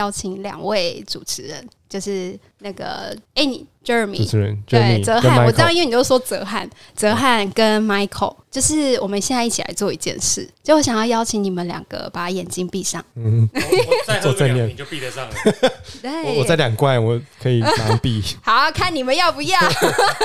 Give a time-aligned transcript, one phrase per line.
[0.00, 13.04] 邀请两位主持人，就是那个哎，你 Jeremy 主持人对泽汉，我知道，因为你都说泽汉，泽汉跟 Michael，就是我们现在一起来做一件事，就我想要邀请你们两个把眼睛闭上。
[13.14, 13.60] 嗯，我
[14.06, 15.34] 再喝两瓶 就闭得上了。
[16.00, 18.22] 对，我再两罐，我可以盲闭。
[18.40, 19.58] 好，看你们要不要？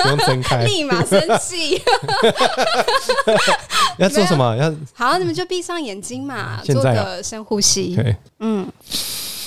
[0.02, 1.82] 不用睁开，立马生气。
[3.98, 4.56] 要做什么？
[4.56, 7.94] 要好，你们就闭上眼睛嘛，做个深呼吸。
[8.40, 8.66] 嗯。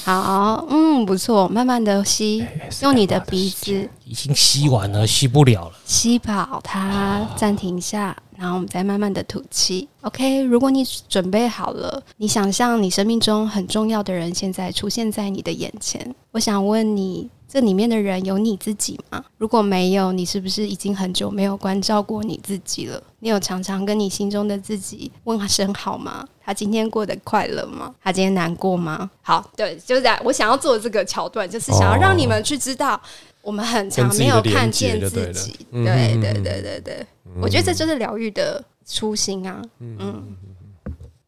[0.10, 2.44] 好，嗯，不错，慢慢的吸，
[2.82, 9.88] 用你的鼻子，已经吸完了，吸不了了，吸饱它，暂停一下，然后我们再慢慢的吐气。
[10.02, 17.30] OK，如果你准备好了，你想象你生命中很重要的人现在出现在你的眼前，我想问你。
[17.52, 19.26] 这里面的人有你自己吗？
[19.40, 23.02] 如果没有，你是不是已经很久没有关照过你自己了？
[23.22, 26.24] 你有常常跟你心中的自己问声好吗？
[26.40, 27.92] 他今天过得快乐吗？
[28.04, 29.10] 他今天难过吗？
[29.24, 30.20] 好，对，就是这样。
[30.24, 33.02] 我想要做这个桥段，就是想要让你们去知道，
[33.42, 35.66] 我们很长没有看见自己。
[35.72, 37.06] 对对对对对，
[37.42, 39.60] 我觉得这就是疗愈的初心啊。
[39.80, 40.36] 嗯。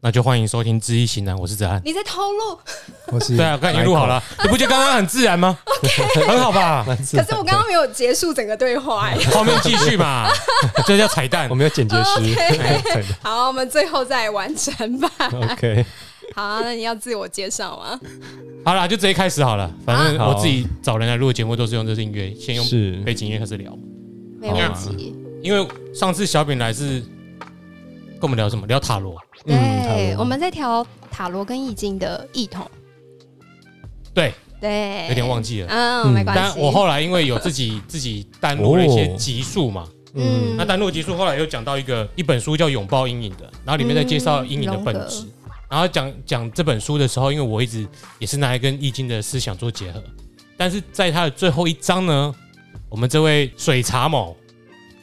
[0.04, 1.80] 那就欢迎收听《知易行难》，我是子安。
[1.86, 2.60] 你在偷录？
[3.12, 6.84] 我是对啊，刚才已经录好了，你不觉得刚刚很自然吗？OK，很好吧？
[6.88, 10.28] 可是我刚刚没有结束整个对话，哎， 后面继续嘛，
[10.88, 11.48] 这叫彩蛋。
[11.52, 12.36] 我们有剪辑师。
[12.36, 15.08] Okay 好，我们最后再完成吧。
[15.52, 15.86] OK，
[16.36, 18.00] 好，那你要自我介绍吗？
[18.66, 19.72] 好了，就直接开始好了。
[19.86, 22.66] 反正我自己找人来录节目都是用这些音乐，先用
[23.04, 23.72] 背景音乐开始聊，
[24.40, 25.16] 没问题。
[25.44, 27.04] 因为上次小饼来是。
[28.20, 28.68] 跟我们聊什么？
[28.68, 29.16] 聊塔罗。
[29.46, 32.70] 对，嗯、我们在调塔罗跟易经的异同。
[34.14, 35.68] 对对，有点忘记了。
[35.70, 36.42] 嗯，没关系。
[36.42, 45.22] 但我后来因为有自己自己单录了一些集数嘛，嗯，那单录集数后来又讲到一个一本书叫《拥抱阴影》的，然后里面在介绍阴影的本质。
[45.22, 45.32] 嗯、
[45.70, 47.88] 然后讲讲这本书的时候，因为我一直
[48.20, 50.04] 也是拿来跟易经的思想做结合，
[50.56, 52.36] 但是在它的最后一章呢，
[52.90, 54.38] 我们这位水茶某。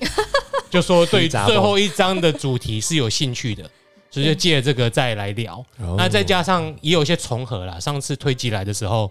[0.71, 3.69] 就说对最后一章的主题是有兴趣的，
[4.11, 5.65] 所以就借这个再来聊。
[5.97, 7.79] 那再加上也有一些重合啦。
[7.79, 9.11] 上次推机来的时候，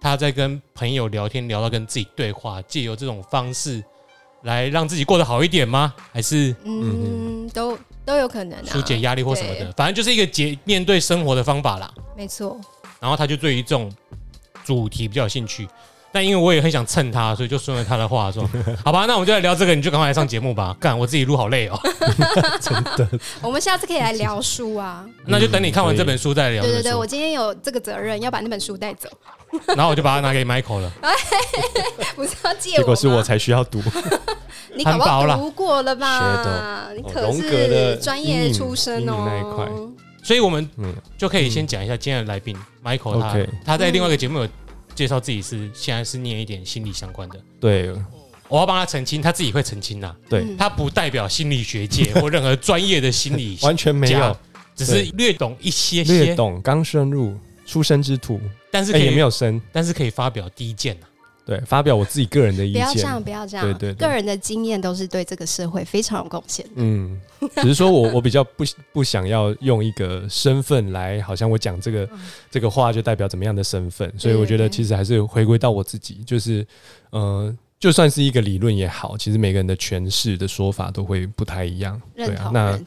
[0.00, 3.82] 他在跟朋友聊天，聊到跟自己对话，借由这种方式
[4.42, 5.94] 来让自己过得好一点吗？
[6.12, 11.92] 还是嗯，都都有可能啊，疏解压力或什么的，反正就是一个解面对生活的方法啦。
[12.16, 12.60] 没错。
[13.00, 13.92] 然后他就对于这种
[14.64, 15.68] 主题比较有兴趣。
[16.12, 18.42] 但因为我也很想蹭他，所以就顺着他的话说
[18.84, 21.78] ：“好吧，那我们就来聊这个，你就赶快来上节目吧。”干，我自己录好累哦。
[22.60, 23.08] 真的。
[23.40, 25.06] 我们下次可以来聊书啊。
[25.26, 26.64] 那就等你看完这本书再聊。
[26.64, 29.08] 对对对，我今天有这个责任要把那本书带走。
[29.68, 30.92] 然后我就把它拿给 Michael 了。
[32.16, 32.76] 不是要借我？
[32.78, 33.80] 结果是我才需要读。
[34.74, 36.88] 你搞不好读过了吧？
[36.96, 39.24] 你可是专业出身哦。
[39.26, 39.64] 那一块。
[40.22, 40.68] 所以我们
[41.16, 44.48] 就可以先讲一下今天的来宾 Michael，他他在另外一个节目有。
[45.00, 47.90] 介绍自己是现在是念一点心理相关的，对，
[48.48, 54.36] 我要帮他澄清，他自己会澄清呐，对，他不代表心理学界 或任何专业的心理， 完全没有，
[54.76, 57.34] 只是略懂一些些，略懂刚深入
[57.64, 58.38] 出生之土，
[58.70, 61.06] 但是也没有深，但是可以发表第一见呐。
[61.44, 62.82] 对，发表我自己个人的意见。
[62.82, 63.78] 不要这样，不要这样。
[63.78, 66.64] 对对，个人的经验都是对这个社会非常有贡献。
[66.76, 67.20] 嗯，
[67.56, 72.08] 只是说我 我比较不不想要用一个身份来，好像我讲这个
[72.50, 76.66] 这个话就代表怎么样的身份，所以我觉得其实还是回归到我自己，就是
[77.10, 82.00] 呃，就算是一个理论也好，其实每个人的诠释的说法都会不太一样。
[82.14, 82.78] 对啊，那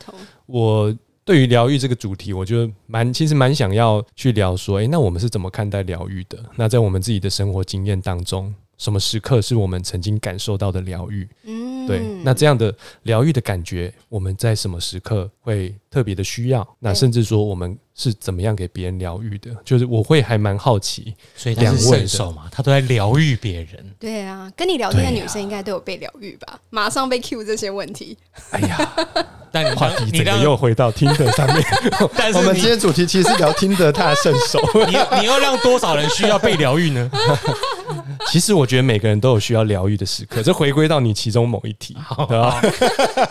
[0.45, 0.95] 我。
[1.25, 6.37] 对于疗愈这个主题，我觉得蛮其实蛮想要去聊说，诶，那我们是怎么看待疗愈的？
[6.55, 11.27] 那在我们自己的生活经验当中，什么时刻是我们曾经感受到的疗愈？
[11.43, 16.67] 嗯，对，那这样的疗愈的感觉，我们在什么时刻会特别的需要？
[16.79, 17.77] 那甚至说我们。
[17.95, 19.51] 是怎么样给别人疗愈的？
[19.63, 23.95] 就是我会还蛮好奇，所以他是圣手嘛，他都在疗愈别人。
[23.99, 26.59] 对啊，跟你聊天的女生应该都有被疗愈吧？
[26.69, 28.17] 马上被 Q 这些问题。
[28.49, 28.95] 哎呀，
[29.51, 31.63] 但话题整个又回到听的上面。
[32.17, 34.59] 但是我们今天主题其实是聊听的他的圣手。
[34.89, 37.09] 你你要让多少人需要被疗愈呢？
[38.31, 42.59] 其实我觉得每个人都有需要疗愈的时刻，这回归到你其中某一题，好吧？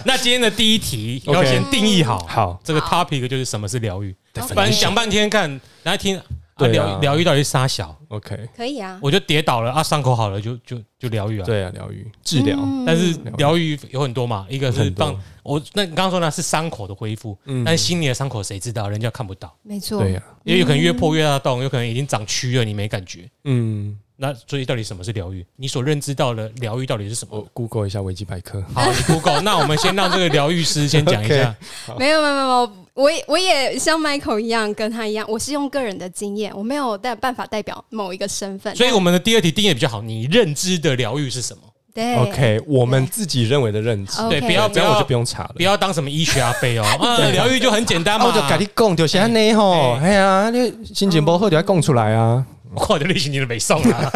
[0.04, 4.14] 那今天的第一题要先定义好，好，这个 topic 就是什么是疗愈。
[4.34, 5.48] 反正想半天看，
[5.82, 6.24] 然后听啊
[6.68, 8.98] 疗疗愈到底是啥小？OK，可以啊。
[9.02, 11.44] 我就跌倒了啊，伤口好了就就就疗愈啊。
[11.44, 12.58] 对啊，疗愈治疗。
[12.86, 18.88] 但是疗愈有很多嘛，一个是帮我那你刚刚说那是伤口的恢复，但是心里的伤口谁知道？
[18.88, 19.52] 人家看不到。
[19.62, 20.00] 没错。
[20.00, 23.28] 对呀，也有可能越破越大洞，有可能已经长蛆了，你没感觉。
[23.44, 25.44] 嗯，那所以到底什么是疗愈？
[25.56, 27.36] 你所认知到的疗愈到底是什么？
[27.38, 28.62] 我 Google 一下维基百科。
[28.72, 29.40] 好，你 Google。
[29.42, 31.54] 那我们先让这个疗愈师先讲一下。
[31.98, 38.74] 没有没有没有，我也我也像 Michael 一样，跟他一样，我是用个人的经验，我没有代办法代表某一个身份。
[38.76, 41.62] 所以我们的第二题定义比较好，你认知的疗愈是什么？
[41.94, 52.42] 对，OK，我们自己认为的认知，对，不要不要，我就不用查了，不要当什么医学阿伯哦， 疗愈就很简单嘛，我就跟你讲，就是安尼吼，哎呀，你心情不好就要讲出来啊，
[52.74, 54.12] 我的类型你都没送啊。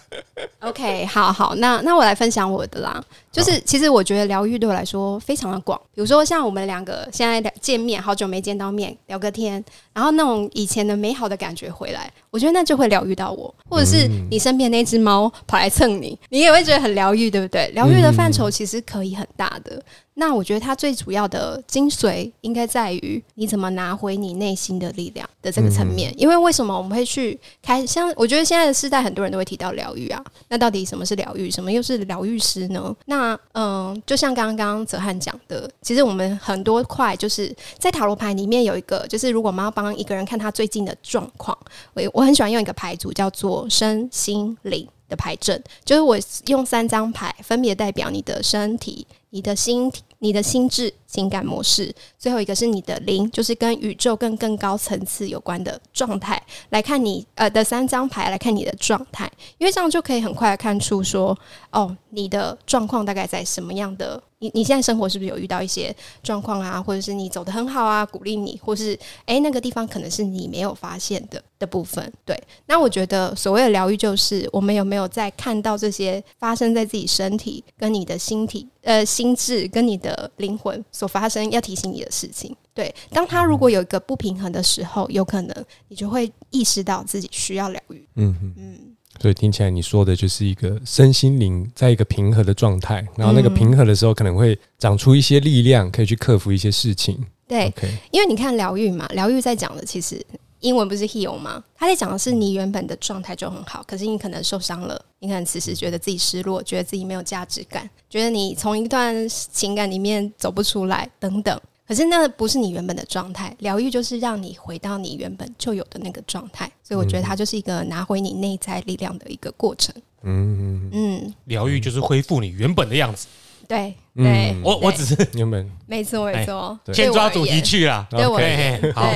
[0.60, 3.02] OK，好好，那那我来分享我的啦。
[3.32, 5.80] 就是其实我觉得疗愈对我来说非常的广。
[5.94, 13.54] 比如说像我们两个现在两见面，好久没见到面，聊个天，然后那种以前的美好的感觉回来，我觉得那就会疗愈到我。
[13.68, 17.70] 或者是你身边那只猫跑来蹭你，你也会觉得很疗愈，对不对？
[17.74, 19.80] 疗愈的范畴其实可以很大的。
[20.14, 26.12] 那我觉得它最主要的精髓应该在于你怎么拿回你内心的力量的这个层面。
[26.18, 27.86] 因为为什么我们会去开？
[27.86, 30.22] 像我觉得现在的时代，很多人都会提到疗愈啊。
[30.48, 31.50] 那到底什么是疗愈？
[31.50, 32.94] 什么又是疗愈师呢？
[33.06, 41.56] 那那嗯，就像刚刚泽汉讲的，其实我们很多块就是在塔罗牌里面有一个，就是如果我们要帮一个人看他最近的状况，
[41.92, 49.92] 我我很喜欢用一个牌组叫做身心灵的牌阵，就是我用三张牌分别代表你的身体、你的心。
[50.22, 56.40] 你的心智、情感模式，最后一个是你的灵，就是跟宇宙更更高层次有关的状态。
[56.70, 61.36] 来看你呃的三张牌，来看你的状态，因为这样就可以很快看出说，
[61.70, 64.22] 哦，你的状况大概在什么样的。
[64.42, 72.10] 你你现在生活是不是有遇到一些状况啊，或者是你走得很好啊，鼓励你，或是哎、欸、那个地方可能是你没有发现的的部分。
[72.24, 72.34] 对，
[72.64, 82.54] 那我觉得所谓的疗愈，就是我们有没有在看到这些发生在自己身体跟你的心体呃心智跟你的灵魂所发生要提醒你的事情。
[82.74, 88.06] 对，当他如果有一个不平衡的时候，有可能你就会意识到自己需要疗愈。
[88.16, 88.54] 嗯嗯。
[88.58, 88.78] 嗯
[89.20, 97.18] 所以听起来你说的就是一个身心灵在一个平和的状态，然后那个平和的时候可能会长出一些力量，可以去克服一些事情。
[97.48, 97.72] 对
[98.12, 100.22] 因为你看疗愈嘛，疗愈在讲的其实
[100.60, 101.62] 英文不是 heal 吗？
[101.76, 111.60] 他在讲的是你原本的状态就很好，可是你可能受伤了，你可能此时觉得自己失落，觉得自己没有价值感，觉得你从一段情感里面走不出来等等。
[111.88, 119.92] 可是那不是你原本的状态，疗愈就是让你回到你原本就有的那个状态，所以我觉得它就是一个拿回你内在力量的一个过程。
[120.22, 123.26] 嗯嗯，疗愈就是恢复你原本的样子。
[123.66, 128.06] 对对，我我只是原本，没错没错，先抓主题去啦。
[128.10, 129.12] 对，OK，好。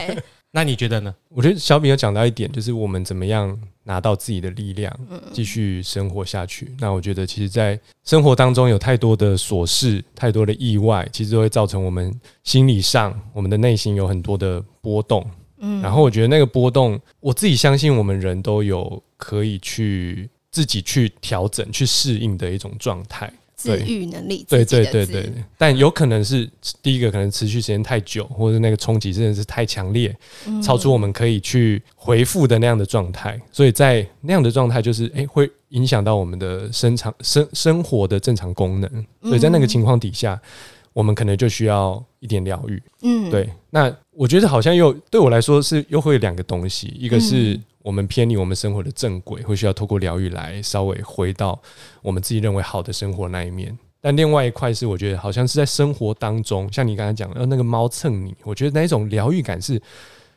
[0.57, 1.13] 那你觉得呢？
[1.31, 4.97] 我觉得小敏有讲到一点，就是我们怎么样拿到自己的力量，
[5.33, 6.73] 继续生活下去。
[6.79, 12.15] 那我觉得，其实，在生活当中有太多的琐事，太多的意外，其实都会造成我们
[12.45, 15.29] 心理上，我们的内心有很多的波动。
[15.59, 23.29] 嗯，然后我觉得那个波动，我自己相信，我们人都有可以去自己去调整、去适应的一种状态。
[23.65, 26.49] 自愈能力，对对对对，但有可能是
[26.83, 30.15] 第一个，可能持续时间太久，或者那个冲击真的是太强烈，
[30.63, 40.39] 超出我们可以去回复的那样的状态，所以在那样的状态，就是诶会影响到我们的生长生生活的正常功能，所以在那个情况底下，
[40.93, 42.83] 我们可能就需要一点疗愈。
[43.03, 43.49] 嗯，对。
[43.71, 47.59] 那我觉得好像又对我来说是又会有两个东西，一个是。
[47.85, 51.61] 我们偏离我们生活的正轨，会需要透过疗愈来稍微回到
[52.01, 53.79] 我们自己认为好的生活那一面。
[54.01, 59.79] 但另外一块是，我觉得好像是在生活当中，像你刚才讲的，那个猫蹭你，我觉得那一种疗愈感是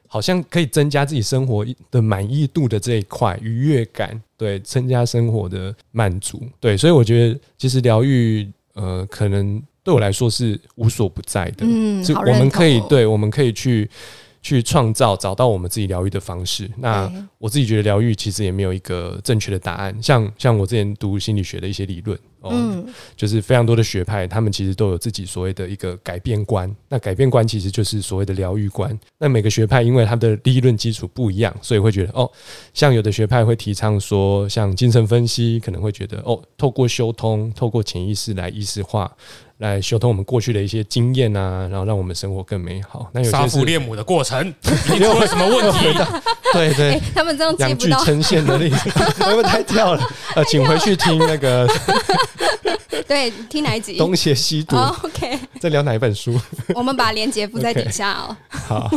[0.07, 13.89] 好像可以增加自己生活的满意度的这一块愉悦感，对，增加生活的满足，对，所以我觉得其实疗愈，呃，可能对我来说是无所不在的，嗯，是我们可以，对，我们可以去。
[14.47, 16.71] 去创造找到我们自己疗愈的方式。
[16.77, 19.93] 那我自己觉得疗愈其实也没有一个正确的答案。
[20.01, 22.85] 像像我之前读心理学的一些理论，哦，嗯，
[23.17, 26.73] 就是非常多的学派，他们其实都有自己所谓的一个改变观。
[26.87, 28.97] 那改变观其实就是所谓的疗愈观。
[29.17, 32.31] 那每个学派因为它的理论基础不一样，所以会觉得哦，
[32.73, 39.11] 像有的学派会提倡说，像精神分析可能会觉得哦，透过修通，透过潜意识来意识化。
[39.57, 43.09] 来修通我们过去的一些经验啊，然后让我们生活更美好。
[43.13, 44.47] 那有些杀父恋母的过程，
[44.91, 45.87] 你有什么问题？
[46.53, 47.97] 对对、欸，他们这样接不到。
[47.97, 48.89] 阳具呈现的例子，
[49.23, 50.09] 会不会太跳了？
[50.35, 51.67] 呃，请回去听那个。
[53.07, 53.97] 对，听哪一集？
[53.97, 54.75] 东邪西毒。
[54.75, 55.39] Oh, OK。
[55.61, 56.37] 在聊哪一本书？
[56.75, 58.35] 我们把链接附在底下哦。
[58.51, 58.57] Okay.
[58.57, 58.91] 好。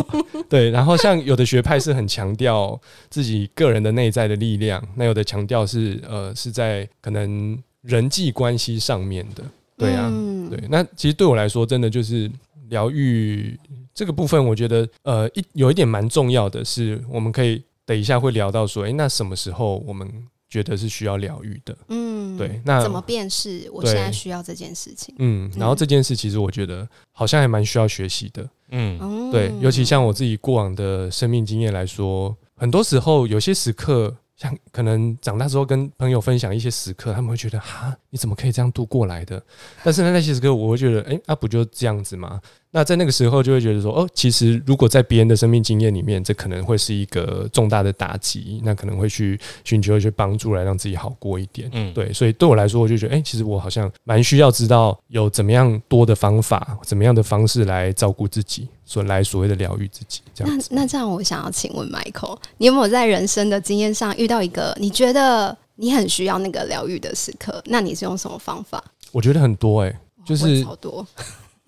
[0.49, 9.45] 对，然后像有的学派是很强调自己个人的内在的力量，那有的强调是呃是在可能人际关系上面的。
[9.81, 10.13] 对啊，
[10.51, 12.31] 对，那其实对我来说，真的就是
[12.69, 13.59] 疗愈
[13.95, 20.07] 这个部分，我觉得呃一有一点蛮重要的是，我们可以等一下会聊到说，诶，那什么时候我们
[20.49, 21.77] 觉得是需要疗愈的。
[21.89, 22.61] 嗯，对。
[22.65, 25.15] 那怎么辨识我现在需要这件事情？
[25.19, 28.49] 嗯，然后这件事其实我觉得好像还蛮需要学习的。
[28.71, 34.15] 嗯，对，尤其像我自己过往的生命经验来说，很多时候有些时刻。
[34.41, 39.43] 像可能长大之后跟朋友分享一些时刻，他们会觉得哈，你怎么可以这样度过来的？
[39.85, 42.41] 但是呢，那些时刻我会觉得，哎、欸，那、啊、不就这样子吗？
[42.71, 51.69] 那在那个时候就会觉得说，哦，其实如果在别人的生命经验里面，这可能会是一个重大的打击，那可能会去寻求一些帮助来让自己好过一点。
[51.73, 60.21] 嗯，对，所以对我来说，我就觉得，哎、欸，其实我好像蛮需要知道有怎么样多的方法，怎么样的方式来照顾自己，所来所谓的疗愈自己。
[60.35, 67.63] 这样那那这样，我想要请问 Michael，你有没有在人生的经验上遇到一个你觉得你很需要那个疗愈的时刻？
[67.67, 68.83] 那你是用什么方法？
[69.13, 71.07] 我觉得很多、欸，哎，就是好多。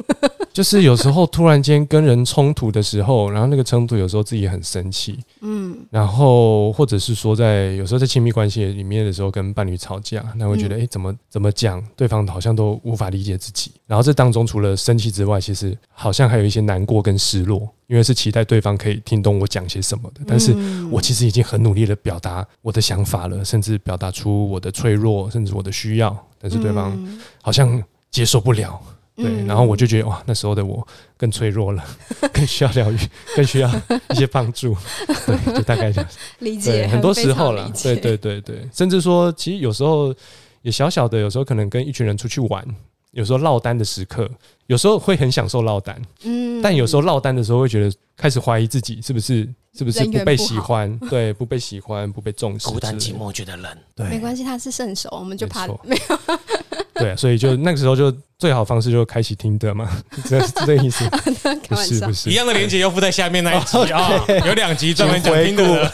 [0.53, 13.73] 就是有时候突然间跟人冲突的时候，然后那个冲突有时候自己很生气，嗯，然后或者是说在有时候在亲密关系里面的时候跟伴侣吵架，那会觉得哎、欸、怎么怎么讲，对方好像都无法理解自己。
[13.87, 20.55] 然后这当中除了生气之外，其实好像还有一些难过跟失落，因为是期待对方可以听懂我讲些什么的，但是
[20.91, 26.95] 我其实已经很努力的表达我的想法了，甚至表达出我的脆弱，甚至我的需要，但是对方
[27.41, 28.79] 好像接受不了。
[29.15, 31.85] 对，然后我就觉得哇，那时候的我更脆弱了，
[32.33, 32.97] 更需要疗愈，
[33.37, 33.71] 更需要
[34.11, 34.75] 一些帮助。
[35.27, 36.87] 对，就大概这样理解。
[36.87, 40.15] 很多时候了，对对对对，甚至说，其实有时候
[40.63, 42.67] 也小小的，有时候可能跟一群人出去玩，
[43.13, 44.29] 有时候落单的时刻，
[44.67, 56.19] 有时候会很享受落单，嗯，但有时候落单的时候会觉得开始怀疑自己是不是是不是不被喜欢，对，不被喜欢，不被重视，孤单寂寞觉得冷，对，没关系，他是圣手，我们就怕没有。
[56.95, 59.91] 对啊，所以就那个时候就最好方式就开启听的嘛，
[60.29, 61.05] 这是这个意思。
[61.69, 65.93] 不是不是，一样的连接又附在下面那一集啊，有两集专门讲听的。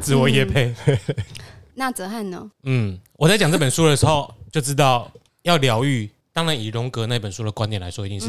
[0.00, 0.74] 自我夜配。
[1.76, 2.50] 那泽汉呢？
[2.64, 5.08] 嗯，我在讲这本书的时候就知道
[5.42, 8.26] 要疗愈，当然以荣格那本书的观点来说，一定是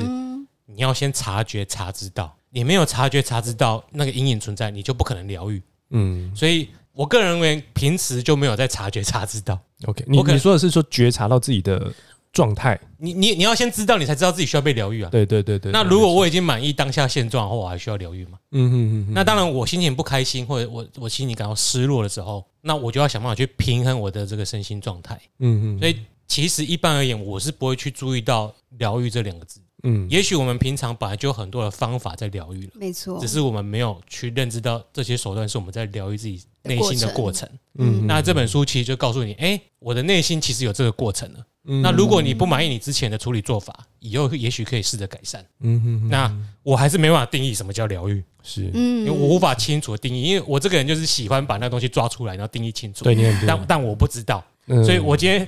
[0.65, 5.61] 你要先察觉、察知到，你没有察觉、察知到那个阴影存在，你就不可能疗愈。
[5.89, 6.69] 嗯，所以。
[6.97, 9.59] 我个人认为，平时就没有在察觉、察知到。
[9.85, 11.93] OK，你你说的是说觉察到自己的
[12.33, 12.75] 状态？
[12.97, 15.09] 你你你要先知道，你才知道自己需要被疗愈啊。
[15.11, 15.71] 对对对对。
[15.71, 18.39] 那如果我已经满意当下现状后，我还需要疗愈吗？
[18.49, 18.75] 嗯嗯
[19.09, 19.13] 嗯。
[19.13, 25.19] 那当然，我心情不开心或者我我心里感到失落的时候，那我就要想办法去平衡我的这个身心状态。
[25.39, 25.79] 嗯嗯。
[25.79, 25.97] 所以
[26.27, 29.59] 其实一般而言，我是不会去注意到疗愈这两个字。
[29.83, 37.47] 嗯，也许我们平常本来就有很多的方法在疗愈了，没错，只是我们没有去认知到这些手段是我们在疗愈自己内心的过程。
[37.75, 41.45] 嗯，那这本书其实就告诉你，哎，我的内心其实有这个过程了。
[41.65, 45.45] 嗯，那如果你不满意你之前的处理做法，以后也许可以试着改善。
[45.61, 46.31] 嗯哼，那
[46.63, 53.03] 我还是没办法定义什么叫疗愈，是，嗯，因为我无法清楚的定义，因为我这个人就是喜欢把那东西抓出来，然后定义清楚。
[53.03, 54.43] 对，但但我不知道。
[54.83, 55.47] 所以，我今天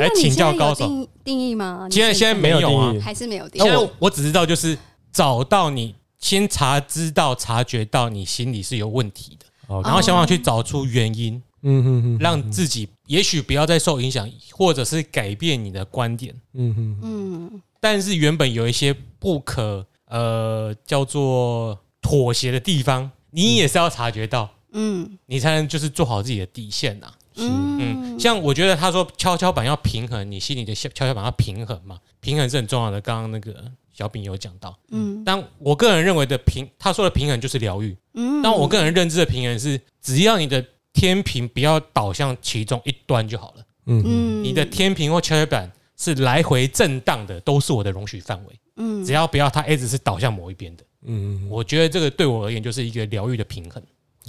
[0.00, 0.86] 来请教高手。
[1.24, 1.88] 定义吗？
[1.90, 3.66] 现在现在没有啊，还是没有定义。
[3.66, 4.76] 现在我只知道，就是
[5.10, 9.46] 找到你先察知道、察觉到你心里是有问题的，
[9.82, 16.98] 然后想办法去找出原因，嗯哼哼，让自己也许不要再受影响，或者是改变你的观点，嗯哼。
[17.02, 17.62] 嗯。
[17.80, 27.12] 但是原本有一些不可呃叫做妥协的地方，你也是要察觉到，嗯，你才能就是做好自己的底线呐。
[27.36, 33.00] 嗯，像我觉得他说跷跷板要平衡，你心里的跷跷板要平衡嘛，平衡是很重要的。
[33.00, 45.70] 刚刚那个小饼有讲到，嗯，但我个人认为的平，他说的平衡就是疗愈，嗯，但我个人认知的平衡是，只要你的天平不要倒向其中一端就好了，嗯，你的天平或跷跷板
[46.00, 53.82] 是来回震荡的，都是我的容许范围，嗯，只要不要它一直是倒向某一边的，嗯，我觉得这个对我而言就是一个疗愈的平衡。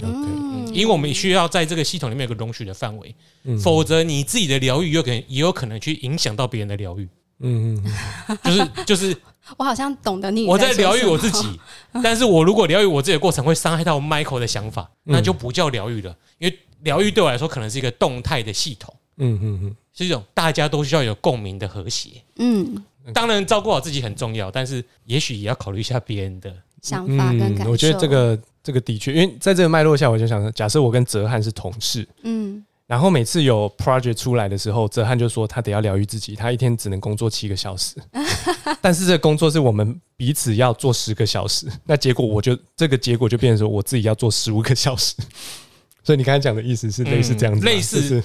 [0.03, 3.15] OK，因为我们需要在这个系统里面有个容许的范围，
[3.61, 7.07] 否则你自己的疗愈有可能也有可能去影响到别人的疗愈。
[7.39, 7.81] 嗯。
[8.27, 9.15] 嗯，就是就是，
[9.57, 10.45] 我好像懂得你。
[10.47, 11.59] 我在疗愈我自己，
[12.01, 16.15] 但是我如果疗愈我自己的过程会伤害到 Michael 的想法，那就不叫疗愈了。
[16.37, 18.95] 因为疗愈对我来说可能是一个动态的系统。
[19.17, 22.09] 嗯嗯嗯，是一种大家都需要有共鸣的和谐。
[22.37, 22.83] 嗯，
[23.13, 27.71] 当然照顾好自己很重要，但是也许也要考虑一下别人的想法跟感受。
[27.71, 28.39] 我觉得这个。
[28.63, 37.95] 这个的确，因为在这个脉络下，我就想，假设我跟哲瀚是同事，嗯，然后每次有 project 出来的时候，哲瀚就说他得要疗愈自己，他一天只能工作七个小时，
[38.79, 45.15] 但是这个工作是我们彼此要做十个小时， 那结果我就这个结果就变成说我自己要做十五个小时，
[46.05, 48.23] 所以你刚才讲的意思是类似这样子，类似是，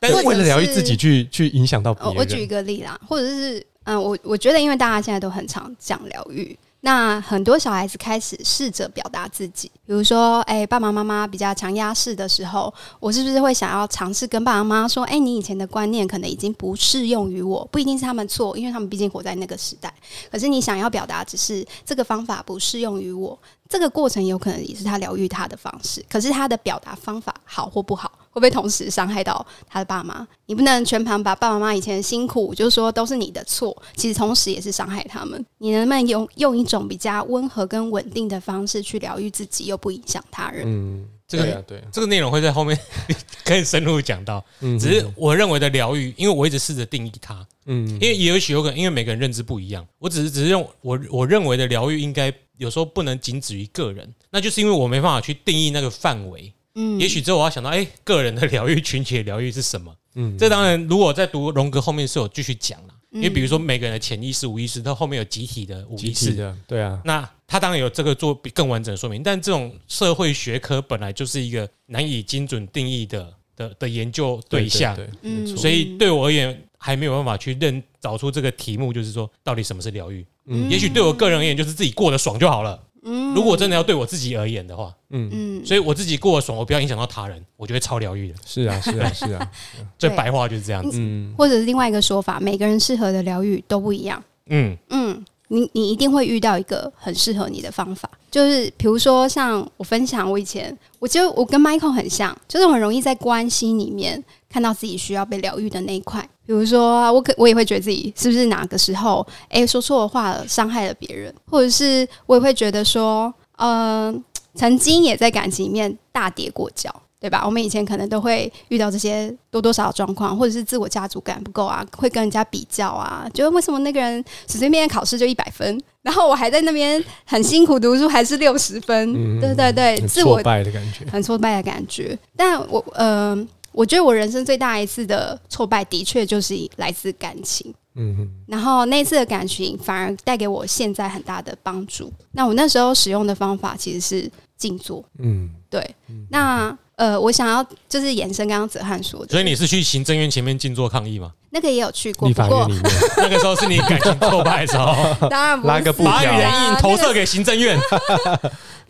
[0.00, 2.16] 但是为了疗愈自己去去影响到别人。
[2.16, 6.58] 我举一个例啦，或者是嗯，我我觉得因为大家现在都很常讲疗愈。
[6.80, 19.92] 那很多小孩子开始试着表达自己，比如说，哎，爸爸妈妈比较强压式的时候，我是不是会想要尝试跟爸爸妈妈说，哎，你以前的观念可能已经不适用于我，不一定是他们错，因为他们毕竟活在那个时代。
[20.30, 23.36] 可是你想要表达，只是这个方法不适用于我，
[23.68, 26.04] 这个过程有可能也是他疗愈他的方式。
[26.08, 30.26] 可是他的表达方法好或不好，会不会同时伤害到他的爸妈？
[30.46, 35.44] 你不能全盘把爸爸妈妈以前的辛苦，就是说都是你的错，其实同时也是伤害他们。
[35.58, 40.62] 你能不能用用一种比较温和跟稳定的方式去疗愈自己，又不影响他人？
[40.64, 42.78] 嗯，这个对啊，对，这个内容会在后面
[43.44, 44.44] 可以深入讲到。
[44.60, 47.44] 嗯，只是我认为的疗愈，因为我一直试着定义它。
[47.66, 49.84] 嗯，因为也许有可能，因为每个人认知不一样。
[49.98, 56.52] 我只是只是用我我认为的疗愈，应该有时候不能仅止于个人，那就是因为我没办法去定义那个范围。
[56.78, 59.92] 嗯，也许之后我要想到，哎，个人的疗愈、群体的疗愈是什么？
[60.14, 62.94] 嗯，这当然，如果在读荣格后面是有继续讲了。
[63.10, 67.00] 因为比如说每个人的潜意识、无意识，它后面有集体的无意识的，对啊。
[67.06, 80.22] 那他当然有这个做更完整的说明，但这种社会学科本来就是一个难以精准定义的的的研究对象，对，嗯，所以对我而言还没有办法去认找出这个题目，就是说到底什么是疗愈？
[80.44, 82.78] 嗯，也许对我个人而言，就是自己过得爽就好了。
[83.02, 85.28] 嗯，如果真的要对我自己而言的话，嗯。
[85.32, 88.34] 嗯，所以我自己过得爽，我不要影响到他人，我觉得超疗愈的。
[88.44, 89.50] 是啊，是啊， 是啊，
[89.98, 90.98] 最白话就是这样子。
[91.00, 94.22] 嗯，或者是另外一个说法，每个人适合的疗愈都不一样。
[94.46, 94.76] 嗯。
[94.90, 106.26] 嗯，你你一定会遇到一个很适合你的方法，就是比如说像我分享，我以前我就我跟 Michael 很像，就是很容易在关系里面看到自己需要被疗愈的那一块。
[106.46, 114.24] 比如说，我可我也会觉得自己是不是哪个时候哎说错话了，伤害了别人，或者是我也会觉得说，嗯、
[114.54, 117.42] 曾经也在感情里面大跌过脚，对吧？
[117.44, 132.18] 我们以前可能都会遇到这些多多少少状况，或者是自我价值感不够啊，会跟人家比较啊，觉得为什么那个人随随便便考试就一百分，然后我还在那边很辛苦读书还是六十分，嗯、对对对，自我挫败的感觉，很挫败的感觉。
[132.36, 133.38] 但我嗯。
[133.40, 137.72] 呃我觉得我人生最大一次的挫败，的确就是来自感情。
[137.94, 142.10] 嗯哼，然后那次的感情反而带给我现在很大的帮助。
[142.32, 145.04] 那我那时候使用的方法其实是静坐。
[145.18, 145.94] 嗯，对。
[146.28, 151.32] 那呃，我想要就是延伸刚刚子汉说的，所以你是去行政院前面静坐抗议吗？
[151.50, 152.82] 那个也有去过，立法院里面，
[153.16, 157.78] 那个时候是你感情挫败的时候， 当然不拉个布条，把原因投射给行政院。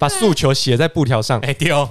[0.01, 1.85] 把诉求写在布条上，哎丢！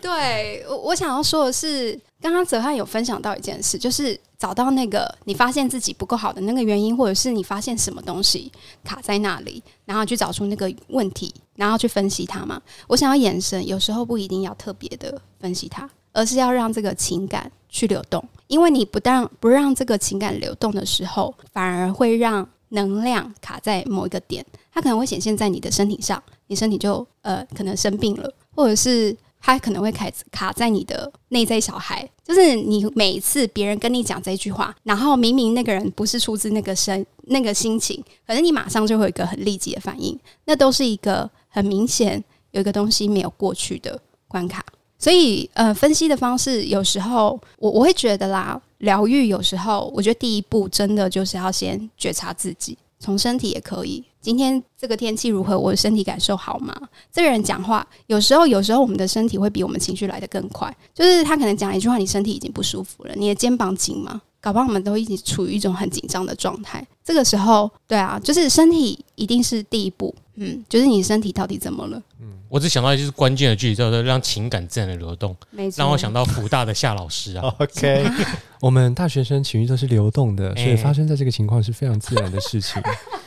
[0.00, 8.52] 对，我我想要说的是，刚刚泽汉有分享到一件事，就是找到那个你发现自己不够好的那个原因，或者是你发现什么东西
[8.84, 12.60] 卡在那里，然后去找出那个问题，然后去分析它嘛。
[12.86, 22.46] 我想要延伸，有时候不一定要特别的分析它，而是要让这个情感去流动，因为你不但不让这个情感流动的时候，反而会让。
[22.72, 44.64] 能量卡在某一个点，它可能会显现在你的身体上，你身体就呃可能生病了，或者是它可能会卡卡在你的内在小孩，就是你每一次别人跟你讲这句话，然后明明那个人不是出自那个身那个心情，可是你马上就会有一个很立即的反应，那都是一个很明显有一个东西没有过去的关卡，
[44.98, 48.60] 所以呃分析的方式有时候我我会觉得啦。
[48.80, 54.04] 疗愈有时候，我觉得第一步真的就是要先觉察自己，从身体也可以。
[54.20, 55.58] 今天这个天气如何？
[55.58, 56.72] 我的身体感受好吗？
[57.10, 60.72] 这个人讲话，有时候，有时候我们的身体会比我们情绪来得更快。
[60.94, 64.20] 就是他可能讲一句话，你身体已经不舒服了，你的肩膀紧吗？
[64.40, 66.86] 搞不好我们都一直处于一种很紧张的状态。
[67.04, 70.14] 这个时候，对啊，就是身体一定是第一步。
[70.36, 72.00] 嗯，就是你身体到底怎么了？
[72.20, 75.36] 嗯，我只想到就是关键的句子，叫做让情感自然的流动。
[75.50, 77.54] 没错，让我想到福大的夏老师啊。
[77.58, 78.06] OK，
[78.60, 82.80] 我们大学生情绪都是流动的，所以发生在这个情况是非常自然的事情。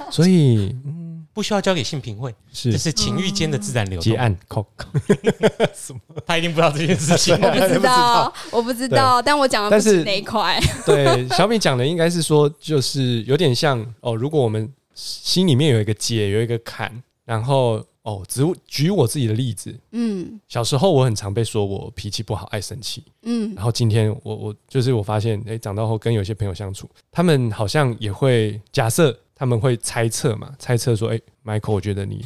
[0.10, 1.03] 所以，嗯。
[1.34, 4.04] 不需要交给性平会，是这是情欲间的自然流动。
[4.04, 4.38] 结案，
[5.74, 6.00] 什么？
[6.28, 7.34] 他一定不知道这件事情。
[7.36, 10.62] 我不知道， 我不知道，但我讲的不是那一块。
[10.86, 14.16] 对，小米讲的应该是说，就是有点像哦。
[14.16, 29.18] 如果我们心里面有一个结，有一个坎，然后哦，只举我自己的例子，嗯，小时候我很常被说我脾气不好，爱生气，嗯，然后今天我我就是我发现，哎、欸，长大后跟有些朋友相处，他们好像也会假设。
[29.36, 30.54] 他们会猜测嘛？
[30.60, 32.26] 猜测说：“哎、欸，Michael，我觉得你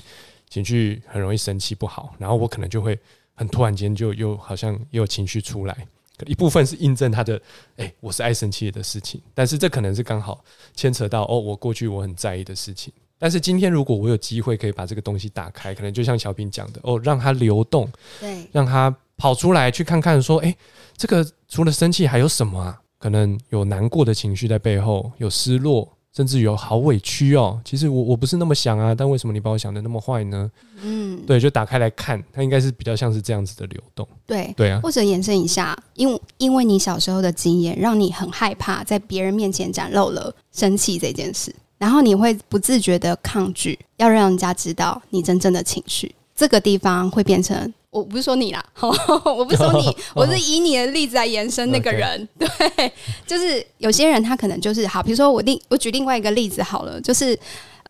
[0.49, 2.99] 情绪很容易生气不好。”然后我可能就会
[3.33, 5.87] 很突然间就又好像又有情绪出来。
[6.25, 7.39] 一部分是印证他的
[7.77, 10.43] “哎、欸，我是爱生气的事情”，但是这可能是刚好
[10.75, 12.91] 牵扯到哦，我过去我很在意的事情。
[13.19, 17.87] 但是今天如果我有机会可以把这个东西打开，可能就像小平讲的哦，让它流动，
[18.19, 20.57] 对，让它跑出来去看看，说：“哎、欸，
[20.95, 22.81] 这个除了生气还有什么啊？
[22.99, 25.87] 可能有难过的情绪在背后，有失落。”
[26.17, 27.61] 甚至有好委屈哦。
[27.63, 30.49] 其实我我不是那么想啊，但为什么你把我想的那么坏呢？
[30.81, 34.07] 嗯，对，就打开来看，它应该是比较像是这样子的流动。
[34.25, 46.15] 对对啊，或者延伸一下，因为因为你小时候的经验，让你很害怕在别人面前展露了生气这件事，然后你会不自觉的抗拒，要让人家知道你真正的情绪。
[46.35, 47.71] 这个地方会变成。
[47.97, 52.27] 我不是说你啦， 我不是说你，我是以你的例子来延伸那个人。
[52.37, 52.91] 对，
[53.25, 57.37] 就是有些人他可能就是好，比如说我另我举另外一个例子好了，就是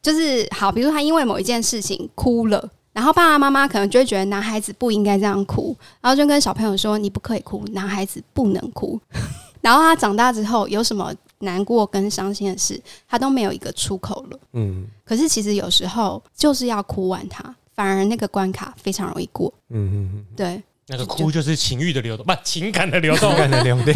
[0.02, 9.00] 就是好，比如说他因为某一件事情哭了，然后爸爸妈妈可能就会觉得男孩子不应该这样哭，然后就跟小朋友说，你不可以哭，男孩子不能哭。
[9.60, 14.40] 然后他长大之后有什么难过跟伤心的事，他都没有一个出口了。
[14.54, 17.54] 嗯，可是其实有时候就是要哭完他。
[17.78, 23.94] 反而那个关卡非常容易过，嗯嗯嗯，对，那个哭就是情欲的流动，不，情感的流动，情感的流动，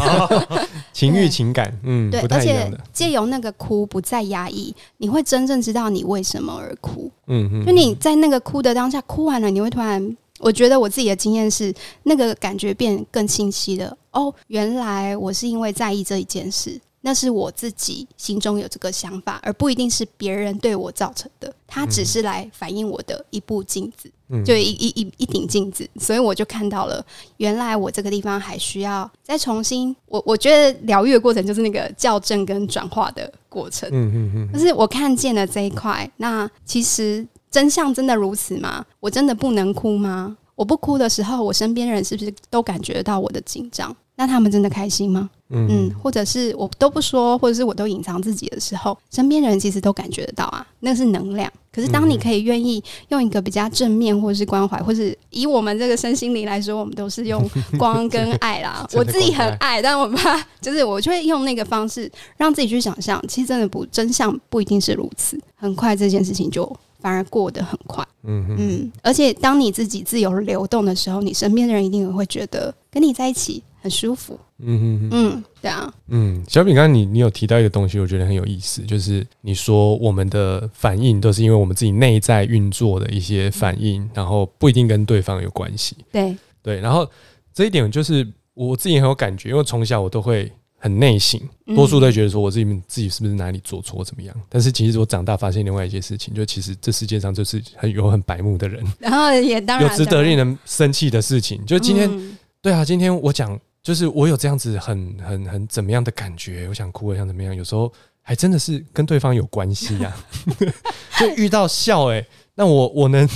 [0.93, 16.79] 情欲情感，嗯，对，而且借由那个哭不再压抑，你会真正知道你为什么而哭，嗯嗯，就你在那个哭的当下，哭完了，你会突然，我觉得我自己的经验是，那个感觉变更清晰了，哦，原来我是因为在意这一件事。
[17.01, 21.53] 那是我自己心中有这个想法，而不一定是别人对我造成的。
[21.67, 27.03] 它只是来反映我的一部镜子，嗯、就一一一一顶镜子，所以我就看到了，
[27.37, 29.95] 原来我这个地方还需要再重新。
[30.05, 33.89] 我我觉得疗愈的过程就是那个校正跟转化的过程。
[33.91, 34.49] 嗯嗯嗯。
[34.51, 38.85] 可是我看见了这一块，那其实真相真的如此吗？
[38.99, 40.37] 我真的不能哭吗？
[40.55, 43.95] 我不哭的时候，我身边人是不是都感觉到我的紧张？
[44.15, 45.29] 那他们真的开心吗？
[45.51, 51.51] 嗯，嗯，或者是我都不说，或者是我都隐藏自己的时候，身边的人其实都感觉得到啊，那是能量。
[51.73, 57.41] 可是当你可以愿意用一个比较正面，或者是关怀，或是以我们这个身心灵来说，我们都是用
[57.79, 58.85] 光跟爱啦。
[58.93, 65.39] 我自己很爱，但我怕就是我就会用那个方式让自己去想象，其实真的不真相不一定是如此。
[65.55, 66.69] 很快这件事情就
[67.01, 68.07] 反而过得很快。
[68.23, 73.61] 嗯嗯，而且当你自己自由流动的时候，你身边的人一定会觉得跟你在一起。
[73.83, 86.37] 很舒服，嗯嗯嗯，对啊，嗯，小品刚刚你你有提到一个东西，我觉得很有意思，就是你说我们的反应都是因为我们自己内在运作的一些反应，然后不一定跟对方有关系，对。
[86.61, 87.09] 对，然后
[87.51, 90.51] 这一点就是我自己很有感觉，因为从小我都会
[90.81, 91.39] 很内省，
[91.75, 103.57] 多数都觉得说我自己自己是不是哪里做错怎么样，但是其实我长大发现另外一件事情，就其实这世界上就是很有很白目的人， 然后也当然有值得令人生气的事情，就今天，对啊，今天我讲。
[103.83, 107.91] 就是我有这样子很很很怎么样的感觉，我想哭，我想怎么样，有时候
[108.21, 110.53] 还真的是跟对方有关系呀、啊。
[111.19, 113.27] 就遇到笑哎、欸，那我我能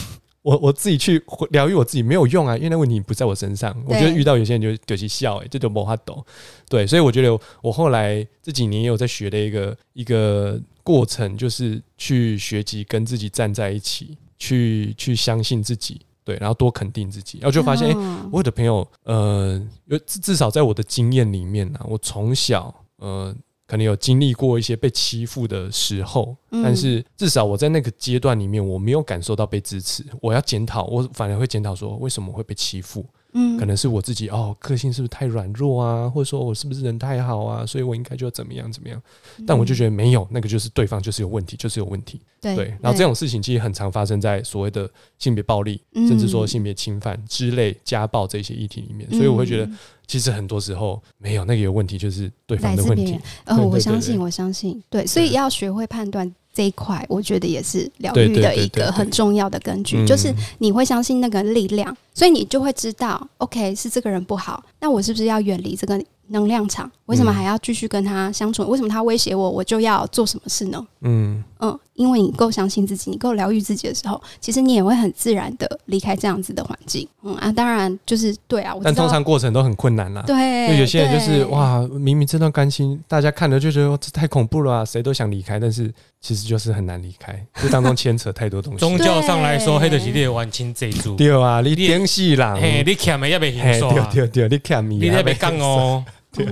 [0.46, 3.76] 我我自己去疗愈我自己没有用啊，因为那问题不在我身上。
[3.88, 6.24] 我觉得遇到有些人就就去笑哎、欸，这就没法懂。
[6.70, 16.00] 对，所以我觉得我后来这几年也有在学的一个一个过程，就是去学习跟自己站在一起，去去相信自己。
[16.24, 19.60] 对，然后多肯定自己，然后就发现，哎、欸，我的朋友，呃，
[20.06, 23.36] 至至少在我的经验里面呢、啊，我从小，呃，
[23.68, 30.06] 可能有经历过一些被欺负的时候，但是至少我在那个阶段里面，我没有感受到被支持。
[30.22, 33.06] 我要检讨，我反而会检讨说，为什么会被欺负？
[33.38, 36.10] 嗯，可能是我自己哦，个性是不是太软弱啊？
[36.10, 37.66] 或者说我是不是人太好啊？
[37.66, 39.02] 所以我应该就要怎么样怎么样？
[39.46, 42.22] 但我就觉得没有，那个就是对方就是有问题，就是有问题。
[42.42, 49.10] 对，对，然后这种事情其实很常发生在所谓的性别暴力，甚至说性别侵犯之类家暴这些议题里面。
[49.12, 49.70] 所以我会觉得，
[50.08, 53.20] 其实很多时候没有那个有问题，就是对方的问题。
[53.48, 56.34] 哦，我相信，我相信，对，所以要学会判断。
[56.56, 66.90] 这一块，我觉得也是疗愈的一个很重要的根据，就是你会相信那个力量，所以你就会知道，OK，是这个人不好，那我是不是要远离这个能量场？
[67.08, 68.66] 为什么还要继续跟他相处？
[68.70, 70.88] 为什么他威胁我，我就要做什么事呢？
[71.02, 71.78] 嗯嗯。
[71.96, 77.08] 因为你够相信自己，你够疗愈自己的时候，其实你也会很自然的离开这样子的环境。
[77.24, 80.22] 嗯啊，当然就是对啊，但通常过程都很困难啦。
[80.28, 88.80] 对，就有些人就是哇，明明这段感情大家看了就觉得这太恐怖了啊，谁都想离开，但是其实就是很难离开， 这当中牵扯太多东西。
[88.80, 91.16] 宗教上来说，黑的是列完清这一组。
[91.16, 93.90] 对啊，你点死人，嘿，你欠的要被还刷。
[94.12, 96.04] 对对对，你欠的，你要被干哦。
[96.32, 96.46] 对。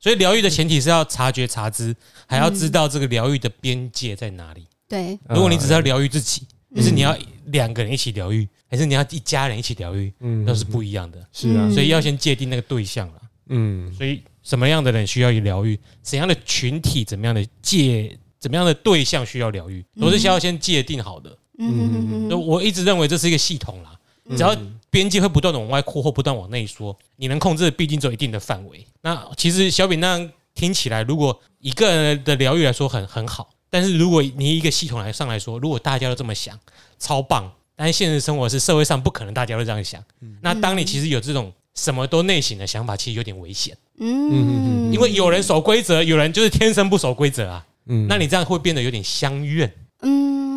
[0.00, 1.94] 所以疗愈的前提是要察觉察知，
[2.26, 4.66] 还要知道这个疗愈的边界在哪里。
[4.88, 11.24] 对，如果你只是要疗愈自己，就是你要两个人一起疗愈，还是你要一家人一起疗愈，嗯，都是不一样的。
[11.32, 13.14] 是啊，所以要先界定那个对象了。
[13.50, 21.36] 嗯，所以什么样的人需要疗愈，怎样的群体，怎么样的界，怎么样的对象需要疗愈，都是需要先界定好的。
[21.58, 23.94] 嗯，我一直认为这是一个系统啦，
[24.30, 24.56] 只要
[24.90, 28.86] 边界会不断的往外扩或不断往内缩，你能控制的毕竟只有一定的范围。
[29.02, 30.30] 那其实小饼那样。
[30.52, 36.58] 听起来，如果一个人的疗愈来说很很好，但是如果你一个系统来上来说，如果大家都这么想，
[36.98, 37.50] 超棒。
[37.76, 40.02] 但是现实生活是社会上不可能大家都这样想。
[40.42, 43.74] 那当你其实有这种什么都内省的想法，其实有点危险。
[44.00, 47.64] 嗯，因为有人守规则，有人就是天生不守规则啊。
[47.86, 49.72] 嗯，那你这样会变得有点相怨。
[50.02, 50.49] 嗯，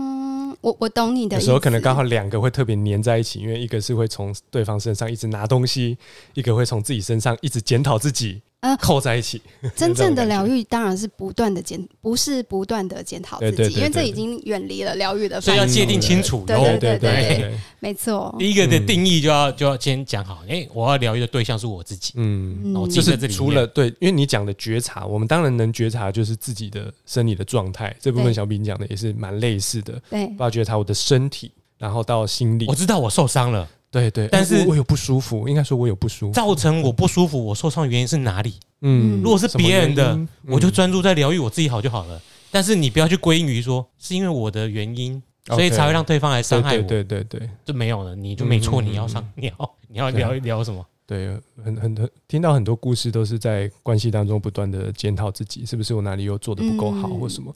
[0.64, 1.38] 我我懂你的。
[1.38, 5.98] 有时候可能刚好两个会特别黏在一起，因为一个是会从对方身上一直拿东西，
[6.34, 8.42] 一个会从自己身上一直检讨自己。
[8.64, 9.42] 呃，扣在一起。
[9.76, 15.42] 真正 的疗愈当然是不断的检，不是不断的检讨自己，因为这已经远离了疗愈的。
[15.42, 16.46] 所以要界定清楚。
[16.48, 18.34] 对对对对，没错。
[18.40, 22.14] 第一个的定义就要就要先讲好，哎，我要疗愈的对象是我自己。
[22.16, 27.94] 嗯，就是除了对，因为你讲的觉察，我们当然能觉察，就是自己的生理的状态。
[28.00, 30.02] 这部分小兵讲的也是蛮类似的。
[30.10, 32.66] 对，包括觉察我的身体，然后到心理。
[32.68, 33.68] 我知道我受伤了。
[33.94, 36.34] 对对，但是我有不舒服，应该说我有不舒服。
[36.34, 38.56] 造成我不舒服，我受伤的原因是哪里？
[38.82, 42.20] 嗯，如果是别人的，我就专注在疗愈我自己好就好了。
[42.50, 46.82] 但是你不要去归因于说是因为我的原因，所以才会让对方来伤害我。
[46.82, 50.84] 对对对，就没有了，你就没错，你要伤，你要你要聊一聊什么？
[51.06, 57.54] 对，很很很听到很多故事都是在关系当中不断的检讨自己，是不是我哪里又做的不够好或什么？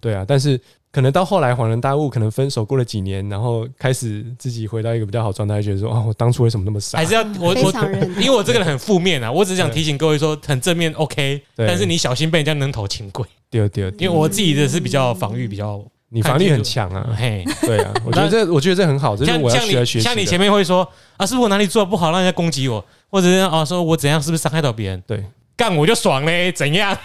[0.00, 0.60] 对啊，但是。
[0.92, 6.98] 可能到后来恍然大悟，可能分手过了几年，然后开始自己回到一个比较好状态，觉得说啊，我当初为什么那么傻？
[6.98, 7.72] 还是要我我，
[8.20, 13.24] 因为我这个人很负面啊，我只是想提醒各位说，很正面 OK，但是你小心被人家扔头轻轨。
[13.48, 17.08] 对对，因为我自己的是比较防御比较，你防御很强啊。
[17.16, 20.00] 嘿，对啊， 我觉得这我觉得这很好，这是我要学来学习。
[20.00, 25.02] 像你前面会说啊，是不是我哪里做的不好，让人家攻击我，或者是啊，说我怎样，是不是伤害到别人？
[25.06, 25.24] 对。
[25.56, 26.96] 干我就爽嘞，怎样？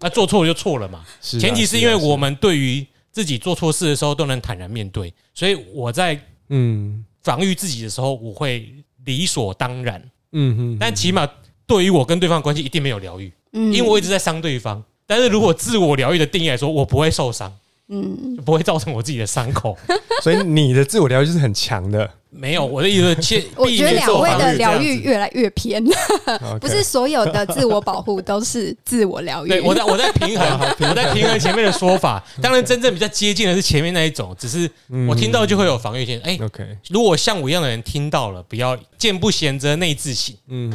[0.00, 1.04] 那 做错了就错了嘛。
[1.20, 8.68] 前提是因为我们对于自己做错事的时候都能坦然面对，所以我在嗯防御自己的时候，我会
[9.04, 10.02] 理所当然。
[10.32, 11.28] 嗯哼，但起码
[11.64, 14.82] 对于我跟对方的关系一定没有疗愈，嗯，因为我一直在伤对方。
[15.06, 17.52] 但是如果自我疗愈的定义来说，我不会受伤，
[17.88, 19.76] 嗯，就不会造成我自己的伤口。
[20.22, 22.08] 所以你的自我疗愈是很强的。
[22.36, 25.80] 没有，我的意思是， 我觉得两位的疗愈越来越偏，
[26.60, 29.50] 不是所有的自我保护都是自我疗愈。
[29.50, 32.20] 对，我在我在平衡，我在平衡前面的说法。
[32.42, 34.68] 当然，真正比较接近的是前面那一种，只是
[35.08, 36.20] 我听到就会有防御性。
[36.24, 40.34] 哎，OK，如果像我一样的人听到了，不要见不贤则内自省。
[40.48, 40.72] 嗯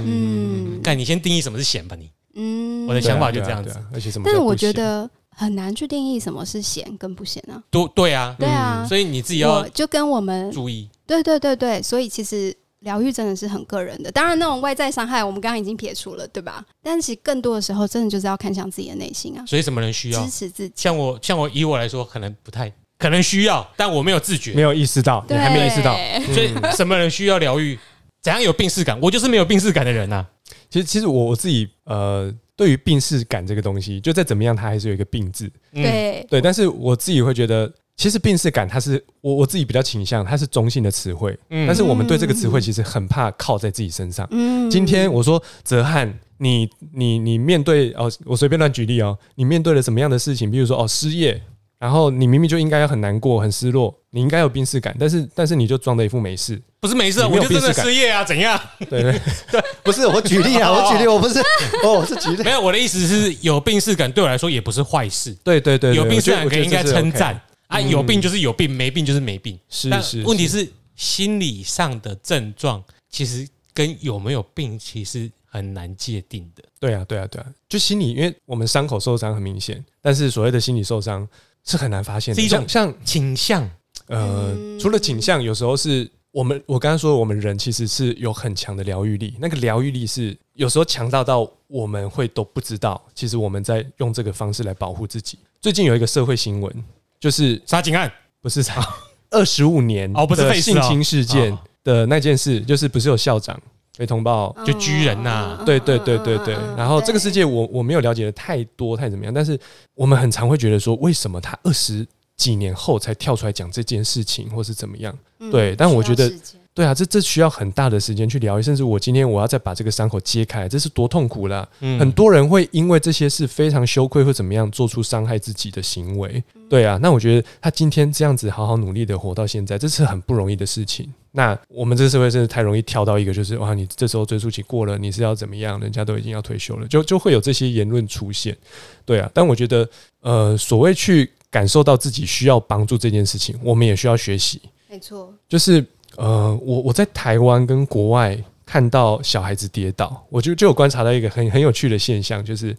[0.78, 2.10] 嗯，看，你先定义什么是贤吧，你。
[2.36, 3.76] 嗯，我的想法就这样子。
[3.94, 4.24] 而且什么？
[4.26, 7.64] 但是我觉得很难去定义什么是贤跟不贤啊。
[7.72, 10.90] 都对啊，对啊，所以你自己要就跟我们注意。
[11.08, 14.12] 对对对对，所以其实疗愈真的是很个人的。
[14.12, 16.64] 当然，那种外在伤害我们刚刚已经撇除了，对吧？
[16.84, 19.46] 但其实更多的时候，真的就是要看向自己的内心啊。
[19.46, 20.74] 所以什么人需要支持自己？
[20.76, 25.96] 像我，像我以我来说，可能不太可能需要，但我没有自觉，没有意识到，你还没意识到。
[26.34, 27.80] 所以什么人需要疗愈？
[28.22, 29.00] 怎样有病逝感？
[29.02, 30.26] 我就是没有病逝感的人呐。
[30.70, 35.50] 其实，其实我我自己呃，对于病识感这个东西，就再怎么样，它还是有一个病字。
[35.74, 37.72] 对对，但是我自己会觉得。
[37.96, 41.38] 其实病识感，它是我我自己比较倾向，它是中性的词汇。
[41.50, 44.26] 嗯，但是我们对这个词汇其实很怕靠在自己身上。
[44.32, 50.50] 嗯，今天我说泽汉，你你你面对哦，我随便乱举例哦，你面对了什么样的事情？
[50.50, 51.42] 比如说哦失业，
[51.78, 58.58] 然后你明明就应该要很难过、很失落，你应该有病识感，但是但是你就装的一副没事，不是没事，我就真的失业啊，怎样？
[58.90, 59.20] 对对
[59.52, 61.40] 对， 不是我举例啊， 我举例，我不是
[61.84, 65.36] 哦，我是举例，没有，我的意思是有病识感对我来说也不是坏事。
[65.44, 67.42] 对对对，有病识感可以应该称赞。
[67.66, 69.58] 啊，有病就是有病，没病就是没病。
[69.68, 76.64] 是，是问题是心理上的症状，其实跟有没有病其实很难界定的。
[76.80, 81.28] 对啊，对啊，对啊，就心理，因为我们伤口受伤很明显，但是所谓的心理受伤
[81.66, 82.40] 是很难发现的。
[82.40, 83.68] 是一种像倾向，
[84.08, 95.40] 呃，除了倾向，有时候是我们我刚刚说，我们人其实是有很强的疗愈力，那个疗愈力是有时候强大到我们会都不知道，其实我们在用这个方式来保护自己。
[95.60, 96.84] 最近有一个社会新闻。
[97.20, 98.10] 就是杀警案，
[98.42, 98.82] 不是杀
[99.30, 103.62] 二十五年哦，不是性侵事件的那件事，就是不是有校长
[103.98, 105.62] 被通报就拘人呐？
[105.66, 106.54] 对对对对对。
[106.78, 109.60] 然后这个世界我我没有了解的太多太怎么样，但是
[109.96, 112.08] 我们很常会觉得说，为什么他二十
[112.40, 115.16] 几年后才跳出来讲这件事情，或是怎么样？
[115.52, 116.34] 对，但我觉得。
[116.72, 121.68] 对啊，这这需要很大的时间去疗愈，甚至我今天我要再把这个伤口揭开，这是多痛苦啦！
[121.82, 126.42] 嗯，很多人会因为这些事非常羞愧或怎么样，做出伤害自己的行为。
[126.70, 131.12] 对啊，那我觉得他今天这样子好好努力的活到现在，这是很不容易的事情。
[131.32, 135.78] 那我们这个社会真的太容易跳到一个，就是哇，你这时候追诉期过了，你是要怎么样？
[135.82, 138.56] 人家都已经要退休了，就就会有这些言论出现。
[139.04, 139.90] 对啊，但我觉得，
[140.22, 144.62] 呃，所谓去感受到自己需要帮助这件事情，我们也需要学习。
[144.90, 145.86] 没错，就是。
[146.18, 152.76] 呃，我我在台湾跟国外看到小孩子跌倒，我就就有观察到一个很很有趣的现象，就是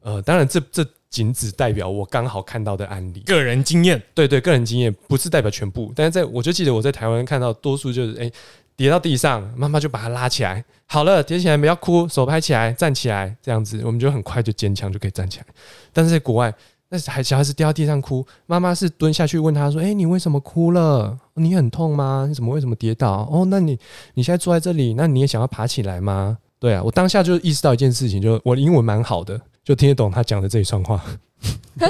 [0.00, 8.32] 呃，当然这这仅只代表我刚好看到的案例，个人经验，对对，个人经验不是代表全部，但是在我就记得我在台湾看到多数就是哎、欸、
[8.74, 15.46] 跌到地上，妈妈就把他拉起来，好了，跌起来不要哭，手拍起来，站起来，这样子我们就很快就坚强就可以站起来，
[15.92, 16.52] 但是在国外。
[16.94, 21.18] 那孩小孩子掉到地上哭，妈妈是蹲下去问他说：“哎、你为什么哭了？
[21.32, 22.26] 你很痛吗？
[22.28, 23.26] 你怎么为什么跌倒？
[23.32, 23.78] 哦，那你
[24.12, 31.00] 你现在坐在这里，那你也想要爬起来吗？”对啊，我当下就意识到一件事情，就我英文蛮好的，就听得懂他讲的这一串话。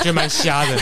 [0.00, 0.76] 觉得蛮瞎的，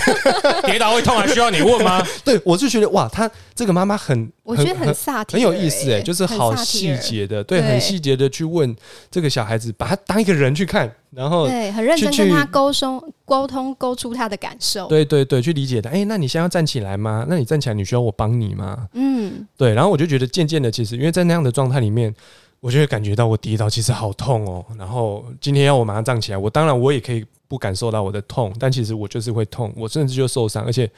[0.62, 2.06] 跌倒会痛还需要你问吗？
[2.24, 8.76] 对，我就觉得哇，他这个妈妈很，我觉得很萨很，很有意思哎、欸，就是好细节的，对，很细节的去问
[9.10, 15.90] 这个小孩子，把他当一个人去看，然后对，很认真跟他沟通，沟通，勾出他的感受，对对对，去理解他。
[15.90, 17.26] 哎、欸，那你现在要站起来吗？
[17.28, 18.86] 那你站起来，你需要我帮你吗？
[18.92, 22.14] 嗯，对，然后我就觉得渐渐的，其实因为在那样的状态里面。
[22.60, 30.88] 我就会感觉到我跌倒其实好痛哦，然后今天要我马上站起来，我当然我也可以不感受到我的痛，但其实我就是会痛，我甚至就受伤，而且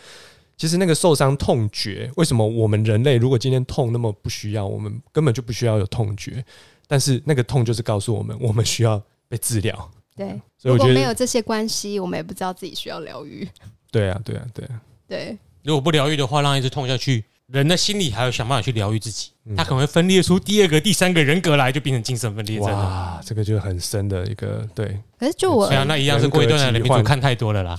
[0.56, 6.44] 其实那个受伤痛觉，为什么我们人类如果今天痛那么不需要，我们根本就不需要有痛觉，
[6.86, 9.90] 但是那个痛就是告诉我们，我们需要被治疗。
[10.14, 13.48] 对，所以我觉得如果没有这些关系，我们也不知道自己需要疗愈。
[13.90, 15.38] 对啊，对啊，对啊，对。
[15.62, 17.24] 如果不疗愈的话，让一直痛下去。
[17.52, 22.66] 人的心理还有想办法去疗愈自己，他可能会分裂出第二个、第三个人格来，就变成精神分裂症。
[22.66, 24.98] 哇，这个就很深的一个对。
[25.18, 27.78] 可是就我，对啊那一样是过一段的人民主看太多了啦。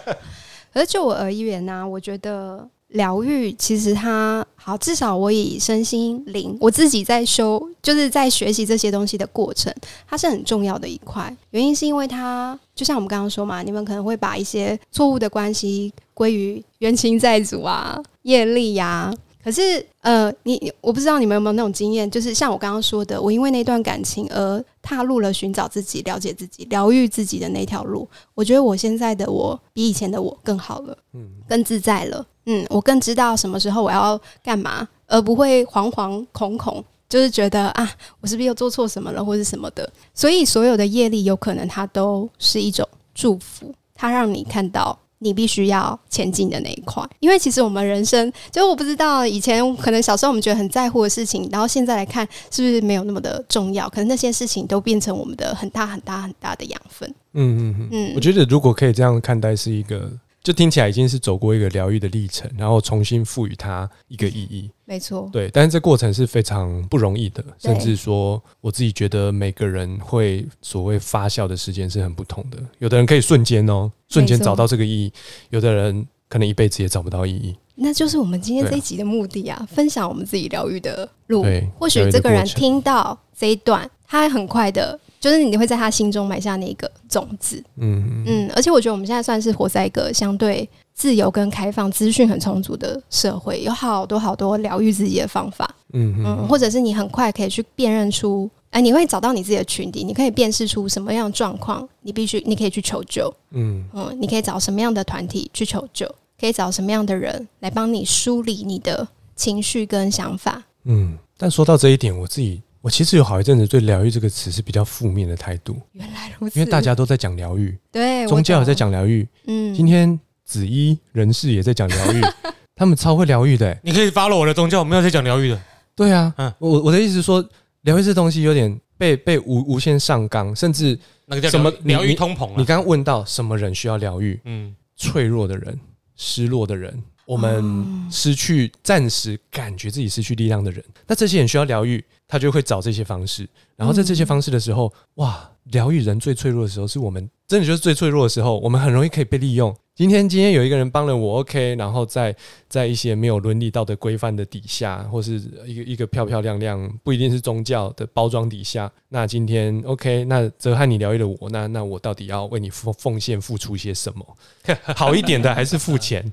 [0.74, 9.74] 可是就我而言呢、啊，我觉得疗愈其实它好，至少我以身心灵，我自己在修，就是在学习这些东西的过程，
[10.06, 11.34] 它是很重要的一块。
[11.50, 17.98] 原因是因为它就像我们刚刚说嘛，你们可能会把一些错误的关系归于冤亲债主啊。
[18.28, 19.10] 业力呀，
[19.42, 28.06] 可是呃，你我不知道你们有没有那种经验，就是像我刚刚说的，我因为那段感情而踏入了寻找自己、了解自己、疗愈自己的那条路。
[28.34, 39.90] 我觉得我现在的我比以前的我更好了，嗯，更自在了，嗯，我更知道什么时候我要干嘛，而不会惶惶恐恐，就是觉得啊，我是不是又做错什么了，或是什么的。
[40.12, 44.98] 所以所有的业力有可能它都是一种祝福，它让你看到。
[45.20, 53.88] 你必须要前进的那一块，因为其实我们人生，就我不知道以前可能小时候我们觉得很在乎的事情，然后现在来看是不是没有那么的重要？
[53.88, 57.08] 可能那些事情都变成我们的很大很大很大的养分。
[57.34, 60.10] 嗯嗯嗯嗯，我觉得如果可以这样看待，是一个。
[60.48, 64.70] 就听起来已经是走过一个疗愈的历程，然后重新赋予它一个意义。
[64.86, 72.56] 没错，对，但是这过程是非常不容易的，甚至说我自己觉得每个人会所谓发酵的时间是很不同的。
[72.78, 75.12] 有的人可以瞬间哦，瞬间找到这个意义；
[75.50, 77.54] 有的人可能一辈子也找不到意义。
[77.74, 81.42] 那就是我们今天这一集的目的啊，分享我们自己疗愈的路。
[81.42, 84.98] 对，或许这个人听到这一段，他很快的。
[85.20, 88.24] 就是你会在他心中埋下那个种子，嗯。
[88.26, 103.84] 嗯，而且我觉得我们现在算是活在一个相对自由跟开放、资讯很充足的社会，有好多好多疗愈自己的方法，嗯嗯，或者是你很快可以去辨认出，哎，你会找到你自己的群体，你可以辨识出什么样的状况，你必须你可以去求救，嗯。
[103.92, 106.06] 嗯，你可以找什么样的团体去求救，
[106.40, 112.62] 可以找什么样的人来帮你梳理你的情绪跟想法，嗯，但说到这一点，我自己。
[112.88, 115.78] 我其实有好一阵子对“疗愈”这个词是比较负面的态度。
[115.92, 122.22] 原来如此，因为大家都在讲疗愈，对，宗教也在讲疗愈，嗯，今天紫衣人士也在讲疗愈，
[122.74, 123.78] 他们超会疗愈的、欸。
[123.82, 125.60] 你可以 follow 我的宗教，我没有在讲疗愈的。
[125.94, 127.46] 对啊，嗯，我我的意思是说，
[127.82, 132.48] 疗愈这东西有点被被无无限上纲，甚至那个叫什么疗愈通膨。
[132.56, 134.40] 你刚刚问到什么人需要疗愈？
[134.46, 135.78] 嗯，脆弱的人，
[136.16, 136.98] 失落的人。
[137.28, 143.46] 我们失去暂时感觉自己失去力量的人，那这些人需要疗愈，他就会找这些方式。
[143.76, 149.76] 然后在这些方式的时候，哇，疗愈人最脆弱的时候，是我们真的就是最脆弱的时候，我们很容易可以被利用。
[149.98, 152.32] 今天，今天有一个人帮了我，OK，然后在
[152.68, 164.24] 在一些没有伦理道德规范的底下，或是一个一个漂漂亮亮，不一定是宗教的包装底下，那今天 OK，那泽汉你疗愈了我，那那我到底要为你奉奉献付出些什么？
[164.94, 166.32] 好一点的还是付钱？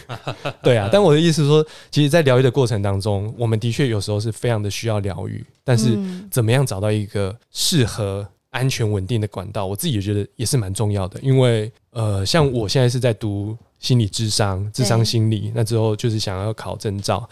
[0.62, 5.96] 对啊，但我的意思是说，其实，在疗愈的过程当中，我们的确有时候是非常的需要疗愈，但是
[6.30, 8.28] 怎么样找到一个适合？
[8.56, 11.20] 安全稳定的管道，我自己也觉得也是蛮重要的。
[11.20, 17.28] 因为呃，像我现在是在读心理智商、智商心理，那之后就是想要考证照。